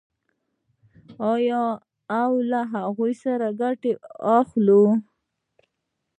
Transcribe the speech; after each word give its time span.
آیا 1.33 1.63
او 2.21 2.31
له 2.49 2.61
هغو 2.73 3.05
ګټه 3.59 3.91
واخلو؟ 4.27 4.83